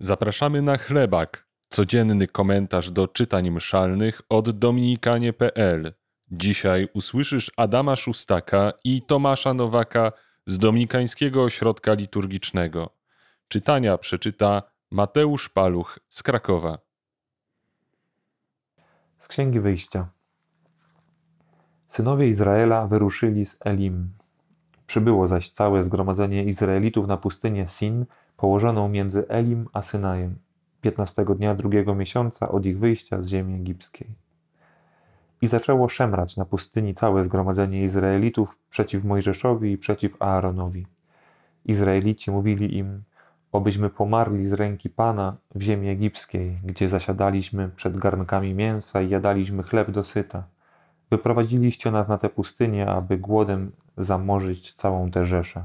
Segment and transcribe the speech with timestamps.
[0.00, 5.94] Zapraszamy na chlebak, codzienny komentarz do czytań mszalnych od dominikanie.pl.
[6.30, 10.12] Dzisiaj usłyszysz Adama Szustaka i Tomasza Nowaka
[10.46, 12.90] z Dominikańskiego Ośrodka Liturgicznego.
[13.48, 16.78] Czytania przeczyta Mateusz Paluch z Krakowa.
[19.18, 20.08] Z Księgi Wyjścia.
[21.88, 24.10] Synowie Izraela wyruszyli z Elim.
[24.86, 28.06] Przybyło zaś całe zgromadzenie Izraelitów na pustynię Sin,
[28.36, 30.38] położoną między Elim a Synajem,
[30.80, 34.08] piętnastego dnia drugiego miesiąca od ich wyjścia z ziemi egipskiej.
[35.42, 40.86] I zaczęło szemrać na pustyni całe zgromadzenie Izraelitów przeciw Mojżeszowi i przeciw Aaronowi.
[41.64, 43.02] Izraelici mówili im,
[43.52, 49.62] obyśmy pomarli z ręki Pana w ziemi egipskiej, gdzie zasiadaliśmy przed garnkami mięsa i jadaliśmy
[49.62, 50.44] chleb dosyta.
[51.10, 55.64] Wyprowadziliście nas na tę pustynię, aby głodem zamorzyć całą tę rzeszę.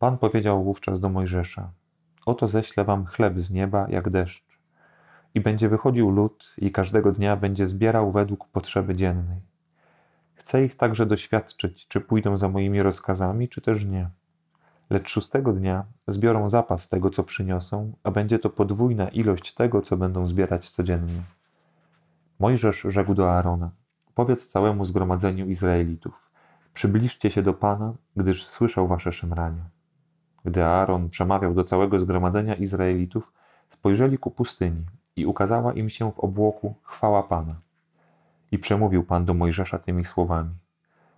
[0.00, 1.70] Pan powiedział wówczas do Mojżesza:
[2.26, 4.58] Oto ześlę wam chleb z nieba jak deszcz.
[5.34, 9.40] I będzie wychodził lud i każdego dnia będzie zbierał według potrzeby dziennej.
[10.34, 14.10] Chcę ich także doświadczyć, czy pójdą za moimi rozkazami, czy też nie.
[14.90, 19.96] Lecz szóstego dnia zbiorą zapas tego, co przyniosą, a będzie to podwójna ilość tego, co
[19.96, 21.22] będą zbierać codziennie.
[22.38, 23.70] Mojżesz rzekł do Aarona:
[24.14, 26.30] Powiedz całemu zgromadzeniu Izraelitów:
[26.74, 29.79] Przybliżcie się do Pana, gdyż słyszał wasze szemranie.
[30.44, 33.32] Gdy Aaron przemawiał do całego zgromadzenia Izraelitów,
[33.68, 34.84] spojrzeli ku pustyni
[35.16, 37.54] i ukazała im się w obłoku chwała Pana.
[38.52, 40.54] I przemówił Pan do Mojżesza tymi słowami: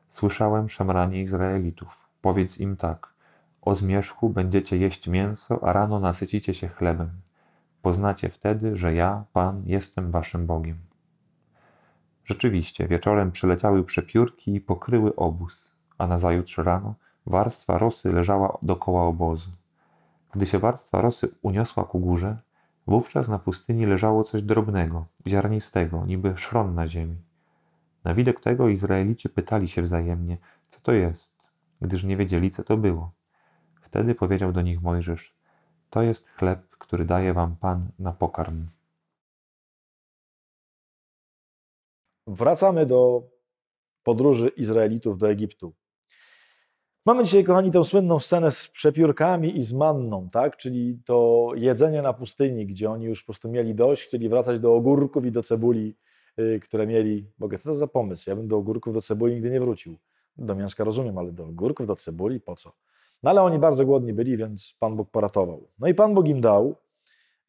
[0.08, 2.08] Słyszałem szemranie Izraelitów.
[2.22, 3.12] Powiedz im tak:
[3.62, 7.10] O zmierzchu będziecie jeść mięso, a rano nasycicie się chlebem.
[7.82, 10.78] Poznacie wtedy, że ja, Pan, jestem waszym Bogiem.
[12.24, 15.64] Rzeczywiście, wieczorem przyleciały przepiórki i pokryły obóz,
[15.98, 16.94] a nazajutrz rano
[17.26, 19.50] warstwa rosy leżała dokoła obozu.
[20.32, 22.36] Gdy się warstwa rosy uniosła ku górze,
[22.86, 27.16] wówczas na pustyni leżało coś drobnego, ziarnistego, niby szron na ziemi.
[28.04, 30.38] Na widok tego Izraelici pytali się wzajemnie,
[30.68, 31.36] co to jest,
[31.80, 33.12] gdyż nie wiedzieli, co to było.
[33.80, 35.34] Wtedy powiedział do nich Mojżesz:
[35.90, 38.66] To jest chleb, który daje wam Pan na pokarm.
[42.26, 43.22] Wracamy do
[44.02, 45.72] podróży Izraelitów do Egiptu.
[47.06, 50.56] Mamy dzisiaj, kochani, tę słynną scenę z przepiórkami i z manną, tak?
[50.56, 54.74] czyli to jedzenie na pustyni, gdzie oni już po prostu mieli dość, chcieli wracać do
[54.74, 55.96] ogórków i do cebuli,
[56.36, 57.26] yy, które mieli.
[57.38, 58.30] Boga, co to za pomysł?
[58.30, 59.96] Ja bym do ogórków, do cebuli nigdy nie wrócił.
[60.36, 62.72] Do mięska rozumiem, ale do ogórków, do cebuli, po co?
[63.22, 65.68] No ale oni bardzo głodni byli, więc Pan Bóg poratował.
[65.78, 66.76] No i Pan Bóg im dał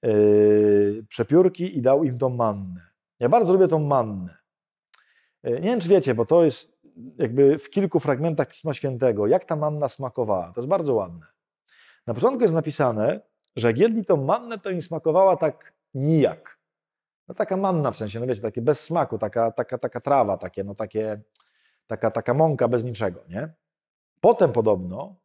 [0.04, 2.82] yy, przepiórki i dał im tą mannę.
[3.20, 4.38] Ja bardzo lubię tą mannę.
[5.44, 6.83] Yy, nie wiem, czy wiecie, bo to jest
[7.18, 10.52] jakby w kilku fragmentach Pisma Świętego, jak ta manna smakowała.
[10.56, 11.26] To jest bardzo ładne.
[12.08, 13.22] Na początku jest napisane,
[13.56, 16.60] że jak jedli tą mannę, to im smakowała tak nijak.
[17.28, 20.64] No taka manna w sensie, no wiecie, takie bez smaku, taka, taka, taka trawa, takie,
[20.64, 21.22] no takie,
[21.88, 23.54] taka, taka mąka bez niczego, nie?
[24.22, 25.16] Potem podobno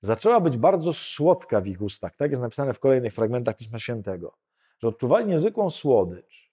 [0.00, 2.16] zaczęła być bardzo słodka w ich ustach.
[2.16, 4.36] Tak jest napisane w kolejnych fragmentach Pisma Świętego,
[4.78, 6.52] że odczuwali niezwykłą słodycz.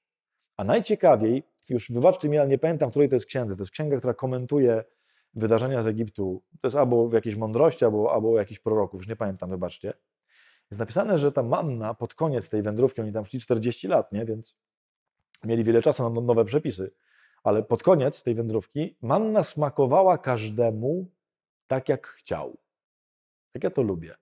[0.58, 3.56] A najciekawiej, już wybaczcie mi, ale nie pamiętam, której to jest księdze.
[3.56, 4.84] To jest księga, która komentuje
[5.34, 6.44] wydarzenia z Egiptu.
[6.62, 9.94] To jest albo w jakiejś mądrości, albo, albo jakichś proroków, już nie pamiętam, wybaczcie.
[10.72, 14.26] Jest napisane, że ta manna pod koniec tej wędrówki, oni tam szli 40 lat, nie?
[14.26, 14.58] więc
[15.44, 16.92] mieli wiele czasu na nowe przepisy,
[17.44, 21.12] ale pod koniec tej wędrówki manna smakowała każdemu
[21.68, 22.58] tak, jak chciał.
[23.52, 24.16] Tak ja to lubię.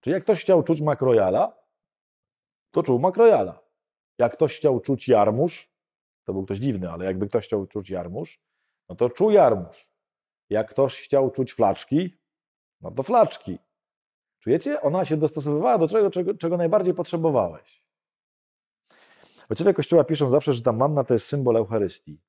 [0.00, 1.58] Czyli jak ktoś chciał czuć makrojala,
[2.70, 3.62] to czuł makrojala.
[4.18, 5.71] Jak ktoś chciał czuć jarmuż,
[6.24, 8.40] to był ktoś dziwny, ale jakby ktoś chciał czuć jarmuż,
[8.88, 9.92] no to czuł jarmuż.
[10.50, 12.18] Jak ktoś chciał czuć flaczki,
[12.80, 13.58] no to flaczki.
[14.38, 14.80] Czujecie?
[14.80, 17.82] Ona się dostosowywała do czego, czego, czego najbardziej potrzebowałeś.
[19.50, 22.22] Ojcowie Kościoła piszą zawsze, że ta manna to jest symbol Eucharystii,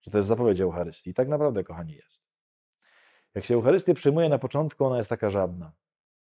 [0.00, 1.10] że to jest zapowiedź Eucharystii.
[1.10, 2.22] I tak naprawdę, kochani, jest.
[3.34, 5.72] Jak się Eucharystię przyjmuje na początku, ona jest taka żadna.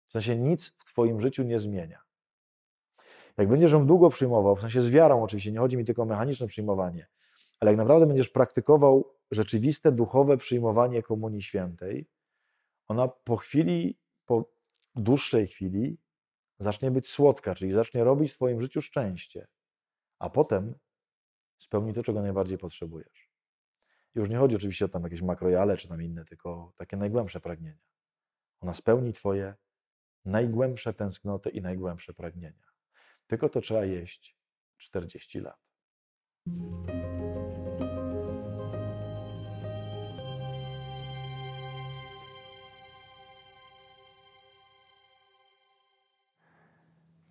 [0.08, 2.05] W sensie nic w Twoim życiu nie zmienia.
[3.38, 6.06] Jak będziesz ją długo przyjmował, w sensie z wiarą oczywiście, nie chodzi mi tylko o
[6.06, 7.08] mechaniczne przyjmowanie,
[7.60, 12.10] ale jak naprawdę będziesz praktykował rzeczywiste, duchowe przyjmowanie Komunii Świętej,
[12.88, 14.52] ona po chwili, po
[14.96, 15.98] dłuższej chwili
[16.60, 19.48] zacznie być słodka, czyli zacznie robić w Twoim życiu szczęście,
[20.20, 20.76] a potem
[21.58, 23.32] spełni to, czego najbardziej potrzebujesz.
[24.16, 27.82] Już nie chodzi oczywiście o tam jakieś makrojale czy tam inne, tylko takie najgłębsze pragnienia.
[28.62, 29.56] Ona spełni Twoje
[30.26, 32.75] najgłębsze tęsknoty i najgłębsze pragnienia.
[33.28, 34.36] Tylko to trzeba jeść
[34.78, 35.66] 40 lat.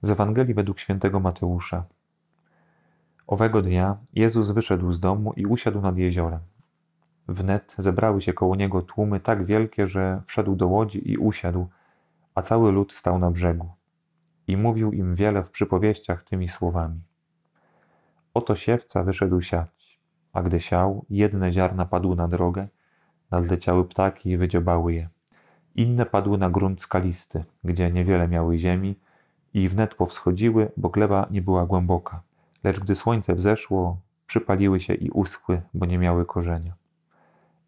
[0.02, 1.84] Z Ewangelii według świętego Mateusza.
[3.26, 6.40] Owego dnia Jezus wyszedł z domu i usiadł nad jeziorem.
[7.28, 11.66] Wnet zebrały się koło niego tłumy tak wielkie, że wszedł do łodzi i usiadł,
[12.34, 13.68] a cały lud stał na brzegu.
[14.46, 17.00] I mówił im wiele w przypowieściach tymi słowami.
[18.34, 20.00] Oto siewca wyszedł siać,
[20.32, 22.68] a gdy siał, jedne ziarna padły na drogę,
[23.30, 25.08] nadleciały ptaki i wydziobały je.
[25.74, 28.96] Inne padły na grunt skalisty, gdzie niewiele miały ziemi
[29.54, 32.22] i wnet powschodziły, bo gleba nie była głęboka.
[32.64, 36.72] Lecz gdy słońce wzeszło, przypaliły się i uschły, bo nie miały korzenia.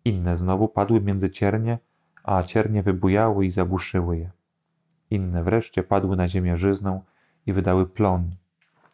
[0.04, 1.78] Inne znowu padły między ciernie,
[2.24, 4.30] a ciernie wybujały i zagłuszyły je.
[5.16, 7.04] Inne wreszcie padły na ziemię żyzną
[7.46, 8.36] i wydały plon,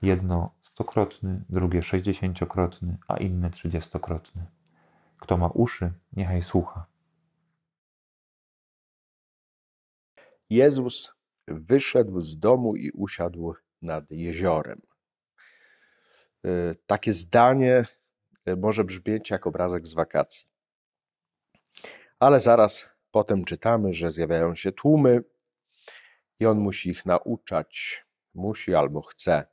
[0.03, 4.47] jedno stokrotny, drugie sześćdziesięciokrotny, a inne trzydziestokrotny.
[5.19, 6.87] Kto ma uszy, niechaj słucha.
[10.51, 11.13] Jezus
[11.49, 14.81] wyszedł z domu i usiadł nad jeziorem.
[16.47, 17.85] Y, Takie zdanie
[18.49, 20.47] y, może brzmieć jak obrazek z wakacji.
[22.19, 25.32] Ale zaraz potem czytamy, że zjawiają się tłumy
[26.43, 28.05] i on musi ich nauczać.
[28.35, 29.47] Musi albo chce.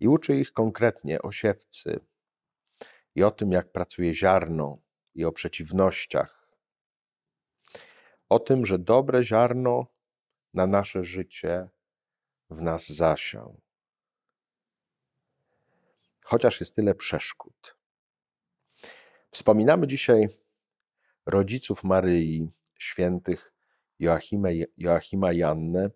[0.00, 2.00] I uczy ich konkretnie o siewcy
[3.14, 4.78] i o tym, jak pracuje ziarno
[5.14, 6.48] i o przeciwnościach.
[8.28, 9.86] O tym, że dobre ziarno
[10.54, 11.68] na nasze życie
[12.50, 13.60] w nas zasiał.
[16.24, 17.76] Chociaż jest tyle przeszkód.
[19.30, 20.28] Wspominamy dzisiaj
[21.26, 23.53] rodziców Maryi, świętych
[23.98, 25.90] Joachima, Joachima i Annę.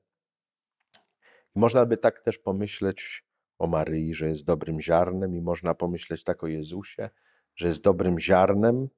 [1.56, 3.27] I można by tak też pomyśleć
[3.59, 7.11] o Maryi, że jest dobrym ziarnem, i można pomyśleć tak o Jezusie,
[7.56, 8.89] że jest dobrym ziarnem,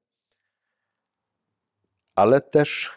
[2.15, 2.91] ale też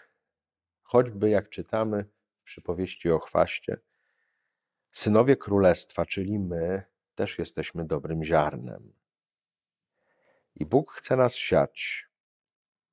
[0.83, 2.05] choćby jak czytamy
[2.41, 3.81] w przypowieści o chwaście,
[4.93, 6.83] synowie królestwa, czyli my,
[7.15, 8.93] też jesteśmy dobrym ziarnem.
[10.55, 12.09] I Bóg chce nas siać.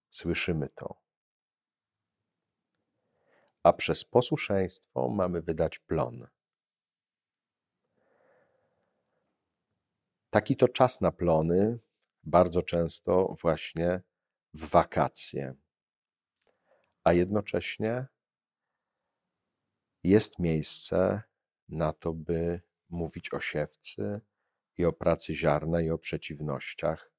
[0.09, 1.00] Słyszymy to.
[3.63, 6.27] A przez posłuszeństwo mamy wydać plon.
[10.29, 11.79] Taki to czas na plony,
[12.23, 14.01] bardzo często właśnie
[14.53, 15.55] w wakacje.
[17.03, 18.07] A jednocześnie
[20.03, 21.21] jest miejsce
[21.69, 24.21] na to, by mówić o siewcy
[24.77, 27.11] i o pracy ziarna i o przeciwnościach.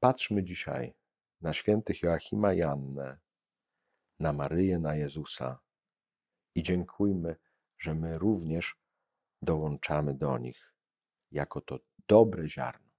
[0.00, 0.94] Patrzmy dzisiaj
[1.40, 3.18] na świętych Joachima i Annę,
[4.20, 5.58] na Maryję, na Jezusa
[6.54, 7.36] i dziękujmy,
[7.78, 8.76] że my również
[9.42, 10.74] dołączamy do nich
[11.32, 12.90] jako to dobre ziarno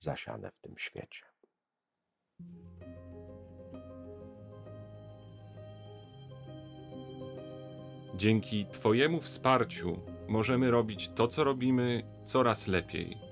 [0.00, 1.24] zasiane w tym świecie.
[8.14, 13.27] Dzięki Twojemu wsparciu możemy robić to, co robimy, coraz lepiej.